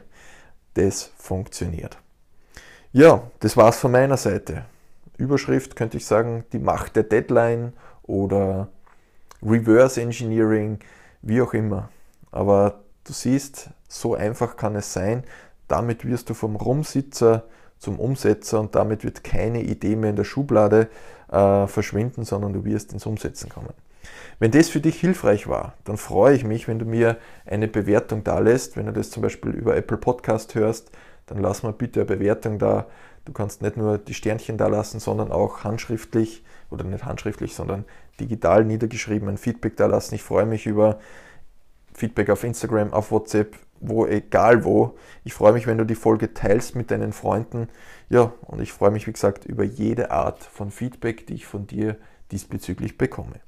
das 0.74 1.12
funktioniert. 1.18 1.98
Ja, 2.94 3.24
das 3.40 3.56
war's 3.56 3.80
von 3.80 3.92
meiner 3.92 4.18
Seite. 4.18 4.66
Überschrift 5.18 5.76
könnte 5.76 5.98
ich 5.98 6.06
sagen, 6.06 6.44
die 6.52 6.60
Macht 6.60 6.96
der 6.96 7.04
Deadline 7.04 7.74
oder 8.04 8.68
Reverse 9.44 10.02
Engineering, 10.02 10.80
wie 11.22 11.42
auch 11.42 11.54
immer. 11.54 11.90
Aber 12.32 12.82
du 13.04 13.14
siehst, 13.14 13.70
so 13.88 14.16
einfach 14.16 14.56
kann 14.58 14.76
es 14.76 14.94
sein. 14.94 15.24
Damit 15.68 16.06
wirst 16.06 16.30
du 16.30 16.34
vom 16.34 16.56
Rumsitzer 16.56 17.44
zum 17.78 18.00
Umsetzer 18.00 18.60
und 18.60 18.76
damit 18.76 19.04
wird 19.04 19.24
keine 19.24 19.62
Idee 19.64 19.96
mehr 19.96 20.12
in 20.12 20.16
der 20.16 20.24
Schublade 20.24 20.88
äh, 21.32 21.68
verschwinden, 21.68 22.24
sondern 22.24 22.54
du 22.54 22.64
wirst 22.64 22.94
ins 22.94 23.06
Umsetzen 23.06 23.50
kommen. 23.50 23.74
Wenn 24.40 24.52
das 24.52 24.70
für 24.70 24.80
dich 24.80 25.00
hilfreich 25.00 25.48
war, 25.48 25.74
dann 25.84 25.98
freue 25.98 26.36
ich 26.36 26.44
mich, 26.44 26.68
wenn 26.68 26.80
du 26.80 26.86
mir 26.86 27.18
eine 27.46 27.68
Bewertung 27.68 28.24
da 28.24 28.40
lässt. 28.40 28.78
Wenn 28.78 28.86
du 28.86 28.94
das 28.94 29.12
zum 29.12 29.24
Beispiel 29.24 29.52
über 29.52 29.76
Apple 29.76 29.98
Podcast 29.98 30.56
hörst, 30.56 30.92
dann 31.28 31.40
lass 31.40 31.64
mal 31.64 31.74
bitte 31.74 32.02
eine 32.02 32.08
Bewertung 32.08 32.60
da. 32.60 32.88
Du 33.26 33.34
kannst 33.34 33.62
nicht 33.62 33.78
nur 33.78 33.98
die 33.98 34.14
Sternchen 34.14 34.58
da 34.58 34.68
lassen, 34.68 35.00
sondern 35.00 35.32
auch 35.32 35.64
handschriftlich 35.64 36.44
oder 36.70 36.84
nicht 36.84 37.06
handschriftlich, 37.06 37.54
sondern 37.54 37.86
digital 38.20 38.66
niedergeschrieben 38.66 39.30
ein 39.30 39.38
Feedback 39.38 39.78
da 39.78 39.86
lassen. 39.86 40.16
Ich 40.16 40.24
freue 40.24 40.46
mich 40.46 40.66
über 40.66 41.00
Feedback 41.94 42.30
auf 42.30 42.44
Instagram, 42.44 42.94
auf 42.94 43.12
WhatsApp, 43.12 43.56
wo 43.80 44.06
egal 44.06 44.64
wo. 44.64 44.98
Ich 45.24 45.34
freue 45.34 45.54
mich, 45.54 45.68
wenn 45.68 45.78
du 45.78 45.86
die 45.86 45.96
Folge 45.96 46.34
teilst 46.34 46.76
mit 46.76 46.92
deinen 46.92 47.14
Freunden. 47.14 47.68
Ja, 48.10 48.34
und 48.42 48.62
ich 48.62 48.72
freue 48.72 48.92
mich, 48.92 49.08
wie 49.08 49.14
gesagt, 49.14 49.46
über 49.46 49.64
jede 49.64 50.12
Art 50.12 50.44
von 50.44 50.72
Feedback, 50.72 51.28
die 51.28 51.36
ich 51.36 51.46
von 51.46 51.68
dir 51.68 51.98
diesbezüglich 52.32 52.98
bekomme. 52.98 53.40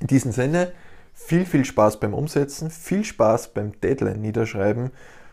In 0.00 0.06
diesem 0.08 0.32
Sinne, 0.32 0.72
viel, 1.14 1.46
viel 1.46 1.64
Spaß 1.64 2.00
beim 2.00 2.12
Umsetzen, 2.12 2.70
viel 2.70 3.04
Spaß 3.04 3.54
beim 3.54 3.80
Deadline 3.80 4.20
niederschreiben 4.20 4.90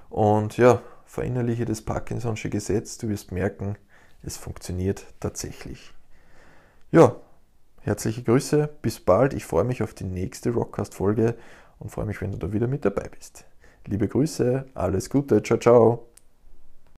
und 0.09 0.57
ja, 0.57 0.81
verinnerliche 1.05 1.65
das 1.65 1.85
Parkinson'sche 1.85 2.49
Gesetz. 2.49 2.97
Du 2.97 3.09
wirst 3.09 3.31
merken, 3.31 3.75
es 4.23 4.37
funktioniert 4.37 5.05
tatsächlich. 5.19 5.93
Ja, 6.91 7.17
herzliche 7.81 8.23
Grüße, 8.23 8.69
bis 8.81 8.99
bald. 8.99 9.33
Ich 9.33 9.45
freue 9.45 9.65
mich 9.65 9.83
auf 9.83 9.93
die 9.93 10.05
nächste 10.05 10.51
Rockcast-Folge 10.51 11.35
und 11.83 11.89
freue 11.89 12.05
mich, 12.05 12.21
wenn 12.21 12.31
du 12.31 12.37
da 12.37 12.51
wieder 12.51 12.67
mit 12.67 12.85
dabei 12.85 13.09
bist. 13.09 13.45
Liebe 13.85 14.07
Grüße, 14.07 14.65
alles 14.73 15.09
Gute, 15.09 15.43
ciao, 15.43 15.59
ciao. 15.59 16.12